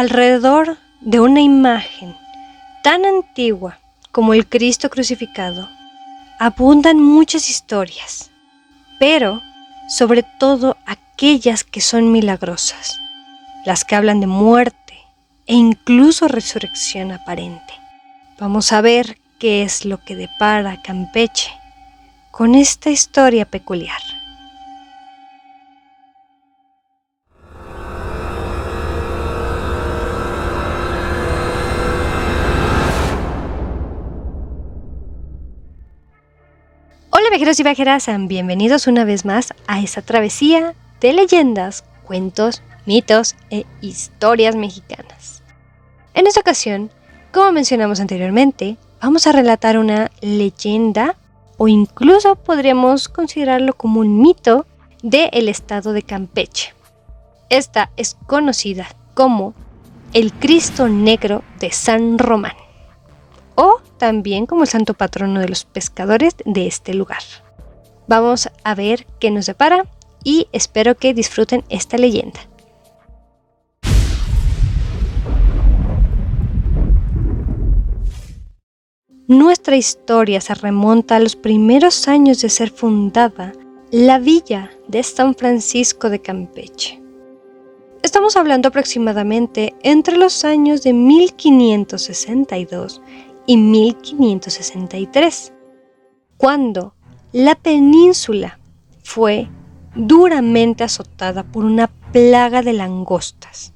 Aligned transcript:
Alrededor 0.00 0.78
de 1.02 1.20
una 1.20 1.42
imagen 1.42 2.16
tan 2.82 3.04
antigua 3.04 3.78
como 4.10 4.32
el 4.32 4.48
Cristo 4.48 4.88
crucificado, 4.88 5.68
abundan 6.38 6.98
muchas 6.98 7.50
historias, 7.50 8.30
pero 8.98 9.42
sobre 9.90 10.22
todo 10.22 10.78
aquellas 10.86 11.64
que 11.64 11.82
son 11.82 12.12
milagrosas, 12.12 12.98
las 13.66 13.84
que 13.84 13.94
hablan 13.94 14.20
de 14.20 14.26
muerte 14.26 14.94
e 15.46 15.54
incluso 15.54 16.28
resurrección 16.28 17.12
aparente. 17.12 17.74
Vamos 18.38 18.72
a 18.72 18.80
ver 18.80 19.18
qué 19.38 19.64
es 19.64 19.84
lo 19.84 20.02
que 20.02 20.16
depara 20.16 20.80
Campeche 20.80 21.52
con 22.30 22.54
esta 22.54 22.88
historia 22.88 23.44
peculiar. 23.44 24.00
Hola 37.20 37.28
viajeros 37.28 37.60
y 37.60 37.64
viajeras, 37.64 38.08
bienvenidos 38.28 38.86
una 38.86 39.04
vez 39.04 39.26
más 39.26 39.52
a 39.66 39.78
esta 39.82 40.00
travesía 40.00 40.74
de 41.02 41.12
leyendas, 41.12 41.84
cuentos, 42.02 42.62
mitos 42.86 43.36
e 43.50 43.66
historias 43.82 44.56
mexicanas. 44.56 45.42
En 46.14 46.26
esta 46.26 46.40
ocasión, 46.40 46.90
como 47.30 47.52
mencionamos 47.52 48.00
anteriormente, 48.00 48.78
vamos 49.02 49.26
a 49.26 49.32
relatar 49.32 49.76
una 49.76 50.10
leyenda 50.22 51.14
o 51.58 51.68
incluso 51.68 52.36
podríamos 52.36 53.10
considerarlo 53.10 53.74
como 53.74 54.00
un 54.00 54.22
mito 54.22 54.64
del 55.02 55.50
estado 55.50 55.92
de 55.92 56.02
Campeche. 56.02 56.72
Esta 57.50 57.90
es 57.98 58.16
conocida 58.26 58.88
como 59.12 59.52
el 60.14 60.32
Cristo 60.32 60.88
Negro 60.88 61.44
de 61.58 61.70
San 61.70 62.18
Román 62.18 62.59
también 64.00 64.46
como 64.46 64.62
el 64.62 64.68
santo 64.68 64.94
patrono 64.94 65.38
de 65.40 65.48
los 65.48 65.66
pescadores 65.66 66.34
de 66.46 66.66
este 66.66 66.94
lugar. 66.94 67.20
Vamos 68.08 68.48
a 68.64 68.74
ver 68.74 69.06
qué 69.20 69.30
nos 69.30 69.44
depara 69.44 69.84
y 70.24 70.48
espero 70.52 70.96
que 70.96 71.12
disfruten 71.12 71.64
esta 71.68 71.98
leyenda. 71.98 72.40
Nuestra 79.28 79.76
historia 79.76 80.40
se 80.40 80.54
remonta 80.54 81.16
a 81.16 81.20
los 81.20 81.36
primeros 81.36 82.08
años 82.08 82.40
de 82.40 82.48
ser 82.48 82.70
fundada 82.70 83.52
la 83.90 84.18
villa 84.18 84.70
de 84.88 85.02
San 85.02 85.34
Francisco 85.34 86.08
de 86.08 86.22
Campeche. 86.22 87.02
Estamos 88.02 88.36
hablando 88.36 88.68
aproximadamente 88.68 89.74
entre 89.82 90.16
los 90.16 90.46
años 90.46 90.82
de 90.82 90.94
1562 90.94 93.02
y 93.50 93.56
1563, 93.56 95.52
cuando 96.36 96.94
la 97.32 97.56
península 97.56 98.60
fue 99.02 99.48
duramente 99.96 100.84
azotada 100.84 101.42
por 101.42 101.64
una 101.64 101.88
plaga 102.12 102.62
de 102.62 102.74
langostas. 102.74 103.72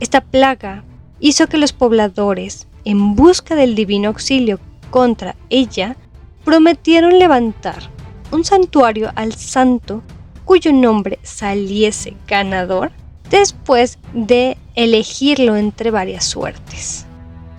Esta 0.00 0.20
plaga 0.20 0.84
hizo 1.18 1.46
que 1.46 1.56
los 1.56 1.72
pobladores, 1.72 2.68
en 2.84 3.16
busca 3.16 3.54
del 3.54 3.74
divino 3.74 4.08
auxilio 4.08 4.60
contra 4.90 5.34
ella, 5.48 5.96
prometieron 6.44 7.18
levantar 7.18 7.84
un 8.32 8.44
santuario 8.44 9.10
al 9.14 9.32
santo 9.32 10.02
cuyo 10.44 10.74
nombre 10.74 11.18
saliese 11.22 12.18
ganador 12.26 12.92
después 13.30 13.98
de 14.12 14.58
elegirlo 14.74 15.56
entre 15.56 15.90
varias 15.90 16.26
suertes. 16.26 17.07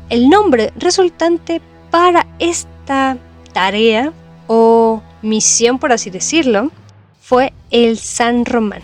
El 0.10 0.28
nombre 0.28 0.74
resultante 0.76 1.62
para 1.92 2.26
esta 2.40 3.18
tarea 3.54 4.12
o 4.48 5.04
misión, 5.22 5.78
por 5.78 5.92
así 5.92 6.10
decirlo, 6.10 6.72
fue 7.22 7.54
el 7.70 8.00
San 8.00 8.46
Román. 8.46 8.82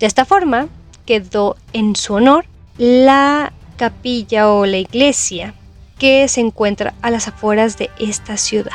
De 0.00 0.06
esta 0.06 0.24
forma 0.24 0.66
quedó 1.06 1.56
en 1.72 1.94
su 1.94 2.14
honor 2.14 2.46
la 2.78 3.52
capilla 3.76 4.50
o 4.50 4.66
la 4.66 4.78
iglesia 4.78 5.54
que 5.98 6.26
se 6.26 6.40
encuentra 6.40 6.94
a 7.00 7.10
las 7.10 7.28
afueras 7.28 7.78
de 7.78 7.88
esta 8.00 8.36
ciudad. 8.36 8.72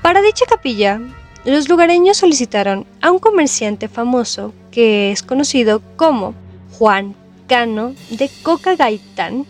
Para 0.00 0.22
dicha 0.22 0.46
capilla, 0.48 0.98
los 1.44 1.68
lugareños 1.68 2.16
solicitaron 2.16 2.86
a 3.02 3.10
un 3.10 3.18
comerciante 3.18 3.88
famoso 3.88 4.54
que 4.70 5.12
es 5.12 5.22
conocido 5.22 5.82
como 5.96 6.34
Juan 6.78 7.14
Cano 7.46 7.94
de 8.10 8.30
Coca 8.42 8.76
Gaitán 8.76 9.46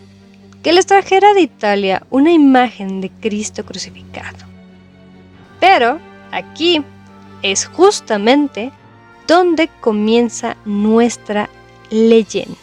que 0.63 0.73
les 0.73 0.85
trajera 0.85 1.33
de 1.33 1.41
Italia 1.41 2.03
una 2.09 2.31
imagen 2.31 3.01
de 3.01 3.09
Cristo 3.09 3.65
crucificado. 3.65 4.45
Pero 5.59 5.99
aquí 6.31 6.83
es 7.41 7.65
justamente 7.65 8.71
donde 9.27 9.69
comienza 9.79 10.57
nuestra 10.65 11.49
leyenda. 11.89 12.55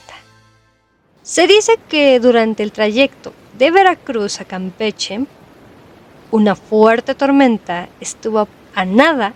Se 1.22 1.46
dice 1.46 1.78
que 1.88 2.20
durante 2.20 2.62
el 2.62 2.72
trayecto 2.72 3.32
de 3.58 3.70
Veracruz 3.70 4.40
a 4.40 4.44
Campeche, 4.44 5.26
una 6.30 6.54
fuerte 6.54 7.14
tormenta 7.14 7.88
estuvo 8.00 8.48
a 8.74 8.84
nada 8.84 9.32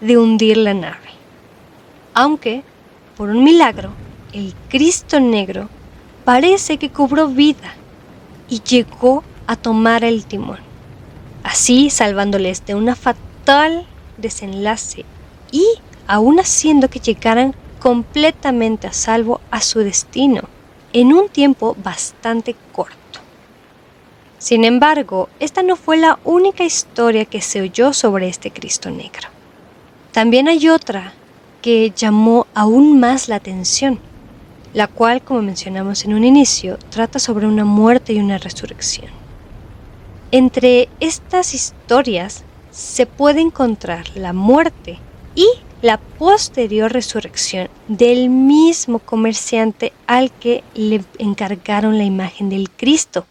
de 0.00 0.16
hundir 0.16 0.56
la 0.56 0.74
nave. 0.74 1.10
Aunque, 2.14 2.62
por 3.16 3.28
un 3.28 3.44
milagro, 3.44 3.90
el 4.32 4.54
Cristo 4.68 5.20
Negro 5.20 5.68
parece 6.24 6.78
que 6.78 6.90
cobró 6.90 7.28
vida 7.28 7.74
y 8.48 8.62
llegó 8.62 9.22
a 9.46 9.56
tomar 9.56 10.04
el 10.04 10.24
timón, 10.24 10.58
así 11.42 11.90
salvándoles 11.90 12.64
de 12.66 12.74
una 12.74 12.96
fatal 12.96 13.86
desenlace 14.16 15.04
y 15.50 15.64
aún 16.06 16.40
haciendo 16.40 16.88
que 16.88 17.00
llegaran 17.00 17.54
completamente 17.78 18.86
a 18.86 18.92
salvo 18.92 19.40
a 19.50 19.60
su 19.60 19.80
destino 19.80 20.42
en 20.92 21.12
un 21.12 21.28
tiempo 21.28 21.76
bastante 21.82 22.56
corto. 22.72 22.96
Sin 24.38 24.64
embargo, 24.64 25.28
esta 25.40 25.62
no 25.62 25.76
fue 25.76 25.96
la 25.96 26.18
única 26.24 26.64
historia 26.64 27.24
que 27.24 27.40
se 27.40 27.60
oyó 27.60 27.92
sobre 27.92 28.28
este 28.28 28.50
Cristo 28.50 28.90
negro. 28.90 29.28
También 30.12 30.48
hay 30.48 30.68
otra 30.68 31.12
que 31.60 31.92
llamó 31.94 32.46
aún 32.54 33.00
más 33.00 33.28
la 33.28 33.36
atención 33.36 34.00
la 34.74 34.86
cual, 34.86 35.22
como 35.22 35.42
mencionamos 35.42 36.04
en 36.04 36.14
un 36.14 36.24
inicio, 36.24 36.78
trata 36.90 37.18
sobre 37.18 37.46
una 37.46 37.64
muerte 37.64 38.12
y 38.12 38.18
una 38.18 38.38
resurrección. 38.38 39.10
Entre 40.30 40.88
estas 41.00 41.54
historias 41.54 42.44
se 42.70 43.06
puede 43.06 43.40
encontrar 43.40 44.04
la 44.14 44.32
muerte 44.32 44.98
y 45.34 45.46
la 45.80 45.98
posterior 45.98 46.92
resurrección 46.92 47.68
del 47.86 48.28
mismo 48.28 48.98
comerciante 48.98 49.92
al 50.06 50.30
que 50.32 50.62
le 50.74 51.02
encargaron 51.18 51.96
la 51.96 52.04
imagen 52.04 52.50
del 52.50 52.70
Cristo. 52.70 53.26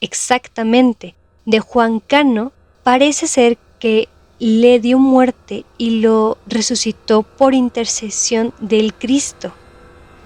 Exactamente, 0.00 1.14
de 1.44 1.60
Juan 1.60 2.00
Cano 2.00 2.52
parece 2.82 3.26
ser 3.26 3.58
que 3.78 4.08
le 4.38 4.80
dio 4.80 4.98
muerte 4.98 5.66
y 5.76 6.00
lo 6.00 6.38
resucitó 6.46 7.24
por 7.24 7.52
intercesión 7.52 8.54
del 8.60 8.94
Cristo 8.94 9.52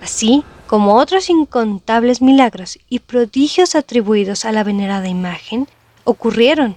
así 0.05 0.45
como 0.67 0.97
otros 0.97 1.31
incontables 1.31 2.21
milagros 2.21 2.79
y 2.89 2.99
prodigios 2.99 3.75
atribuidos 3.75 4.45
a 4.45 4.53
la 4.53 4.63
venerada 4.63 5.09
imagen, 5.09 5.67
ocurrieron. 6.05 6.77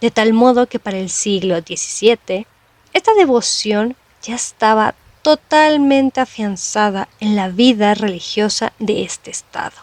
De 0.00 0.10
tal 0.10 0.32
modo 0.32 0.66
que 0.66 0.78
para 0.78 0.98
el 0.98 1.10
siglo 1.10 1.56
XVII, 1.58 2.46
esta 2.92 3.14
devoción 3.14 3.94
ya 4.22 4.34
estaba 4.34 4.94
totalmente 5.22 6.20
afianzada 6.20 7.08
en 7.20 7.36
la 7.36 7.48
vida 7.48 7.94
religiosa 7.94 8.72
de 8.78 9.02
este 9.02 9.30
estado. 9.30 9.76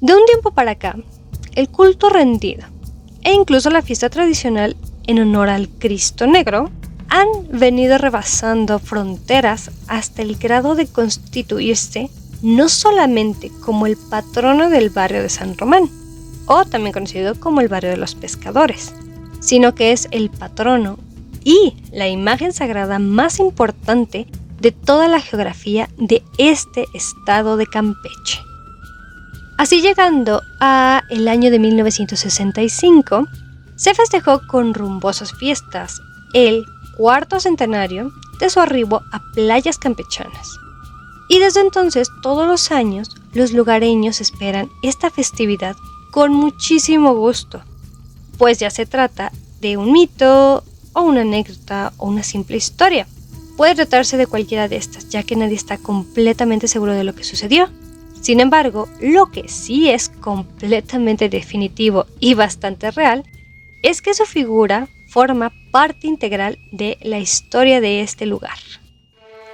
De 0.00 0.14
un 0.14 0.24
tiempo 0.26 0.50
para 0.50 0.72
acá, 0.72 0.96
el 1.54 1.68
culto 1.68 2.08
rendido 2.08 2.66
e 3.22 3.32
incluso 3.32 3.70
la 3.70 3.82
fiesta 3.82 4.08
tradicional 4.08 4.76
en 5.06 5.18
honor 5.20 5.48
al 5.50 5.68
Cristo 5.68 6.26
Negro 6.26 6.70
han 7.08 7.28
venido 7.50 7.98
rebasando 7.98 8.78
fronteras 8.78 9.70
hasta 9.86 10.22
el 10.22 10.36
grado 10.36 10.74
de 10.74 10.86
constituirse 10.86 12.10
no 12.42 12.68
solamente 12.68 13.50
como 13.64 13.86
el 13.86 13.96
patrono 13.96 14.68
del 14.68 14.90
barrio 14.90 15.22
de 15.22 15.28
San 15.28 15.56
Román, 15.56 15.88
o 16.46 16.64
también 16.64 16.92
conocido 16.92 17.34
como 17.38 17.60
el 17.60 17.68
barrio 17.68 17.90
de 17.90 17.96
los 17.96 18.14
pescadores, 18.14 18.92
sino 19.40 19.74
que 19.74 19.92
es 19.92 20.08
el 20.10 20.30
patrono 20.30 20.98
y 21.44 21.74
la 21.92 22.08
imagen 22.08 22.52
sagrada 22.52 22.98
más 22.98 23.38
importante 23.38 24.26
de 24.60 24.72
toda 24.72 25.08
la 25.08 25.20
geografía 25.20 25.88
de 25.98 26.22
este 26.38 26.86
estado 26.94 27.56
de 27.56 27.66
Campeche. 27.66 28.40
Así 29.58 29.80
llegando 29.80 30.42
a 30.60 31.02
el 31.08 31.28
año 31.28 31.50
de 31.50 31.58
1965, 31.58 33.26
se 33.76 33.94
festejó 33.94 34.46
con 34.46 34.74
rumbosas 34.74 35.32
fiestas 35.32 36.00
el 36.32 36.64
cuarto 36.96 37.40
centenario 37.40 38.12
de 38.40 38.50
su 38.50 38.60
arribo 38.60 39.02
a 39.12 39.22
playas 39.34 39.78
campechanas. 39.78 40.50
Y 41.28 41.38
desde 41.38 41.60
entonces, 41.60 42.08
todos 42.22 42.46
los 42.46 42.70
años, 42.70 43.16
los 43.32 43.52
lugareños 43.52 44.20
esperan 44.20 44.70
esta 44.82 45.10
festividad 45.10 45.76
con 46.10 46.32
muchísimo 46.32 47.14
gusto, 47.14 47.62
pues 48.38 48.58
ya 48.58 48.70
se 48.70 48.86
trata 48.86 49.32
de 49.60 49.76
un 49.76 49.92
mito 49.92 50.62
o 50.92 51.02
una 51.02 51.22
anécdota 51.22 51.92
o 51.98 52.08
una 52.08 52.22
simple 52.22 52.56
historia. 52.56 53.06
Puede 53.56 53.74
tratarse 53.74 54.16
de 54.16 54.26
cualquiera 54.26 54.68
de 54.68 54.76
estas, 54.76 55.08
ya 55.08 55.22
que 55.22 55.36
nadie 55.36 55.56
está 55.56 55.78
completamente 55.78 56.68
seguro 56.68 56.92
de 56.92 57.04
lo 57.04 57.14
que 57.14 57.24
sucedió. 57.24 57.68
Sin 58.20 58.40
embargo, 58.40 58.88
lo 59.00 59.26
que 59.30 59.48
sí 59.48 59.90
es 59.90 60.08
completamente 60.08 61.28
definitivo 61.28 62.06
y 62.20 62.34
bastante 62.34 62.90
real 62.90 63.24
es 63.82 64.02
que 64.02 64.14
su 64.14 64.24
figura 64.24 64.88
forma 65.16 65.50
parte 65.70 66.06
integral 66.06 66.58
de 66.72 66.98
la 67.00 67.18
historia 67.18 67.80
de 67.80 68.02
este 68.02 68.26
lugar. 68.26 68.58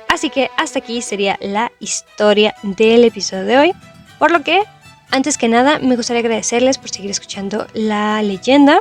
Así 0.08 0.28
que 0.28 0.50
hasta 0.56 0.80
aquí 0.80 1.02
sería 1.02 1.38
la 1.40 1.70
historia 1.78 2.56
del 2.64 3.04
episodio 3.04 3.44
de 3.44 3.58
hoy, 3.58 3.72
por 4.18 4.32
lo 4.32 4.42
que 4.42 4.64
antes 5.12 5.38
que 5.38 5.46
nada 5.46 5.78
me 5.78 5.94
gustaría 5.94 6.18
agradecerles 6.18 6.78
por 6.78 6.90
seguir 6.90 7.12
escuchando 7.12 7.68
la 7.74 8.20
leyenda 8.22 8.80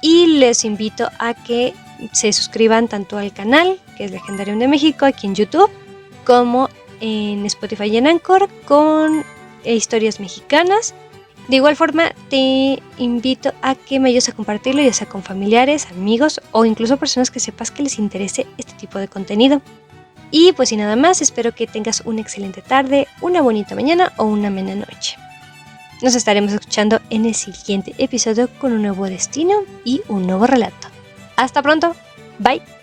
y 0.00 0.38
les 0.38 0.64
invito 0.64 1.10
a 1.18 1.34
que 1.34 1.74
se 2.12 2.32
suscriban 2.32 2.88
tanto 2.88 3.18
al 3.18 3.34
canal, 3.34 3.78
que 3.98 4.06
es 4.06 4.10
Legendarium 4.10 4.58
de 4.58 4.68
México, 4.68 5.04
aquí 5.04 5.26
en 5.26 5.34
YouTube, 5.34 5.70
como 6.24 6.70
en 7.02 7.44
Spotify 7.44 7.88
y 7.88 7.98
en 7.98 8.06
Anchor 8.06 8.48
con 8.64 9.22
historias 9.66 10.18
mexicanas. 10.18 10.94
De 11.48 11.56
igual 11.56 11.76
forma, 11.76 12.12
te 12.28 12.82
invito 12.98 13.52
a 13.62 13.76
que 13.76 14.00
me 14.00 14.08
ayudes 14.08 14.28
a 14.28 14.32
compartirlo, 14.32 14.82
ya 14.82 14.92
sea 14.92 15.08
con 15.08 15.22
familiares, 15.22 15.86
amigos 15.86 16.40
o 16.50 16.64
incluso 16.64 16.96
personas 16.96 17.30
que 17.30 17.38
sepas 17.38 17.70
que 17.70 17.84
les 17.84 17.98
interese 17.98 18.46
este 18.58 18.72
tipo 18.72 18.98
de 18.98 19.06
contenido. 19.08 19.62
Y 20.32 20.52
pues 20.52 20.70
sin 20.70 20.80
nada 20.80 20.96
más, 20.96 21.22
espero 21.22 21.52
que 21.54 21.68
tengas 21.68 22.02
una 22.04 22.20
excelente 22.20 22.62
tarde, 22.62 23.06
una 23.20 23.42
bonita 23.42 23.76
mañana 23.76 24.12
o 24.16 24.24
una 24.24 24.50
buena 24.50 24.74
noche. 24.74 25.16
Nos 26.02 26.14
estaremos 26.14 26.52
escuchando 26.52 27.00
en 27.10 27.24
el 27.24 27.34
siguiente 27.34 27.94
episodio 27.98 28.48
con 28.58 28.72
un 28.72 28.82
nuevo 28.82 29.06
destino 29.06 29.54
y 29.84 30.02
un 30.08 30.26
nuevo 30.26 30.46
relato. 30.46 30.88
Hasta 31.36 31.62
pronto, 31.62 31.94
bye. 32.38 32.75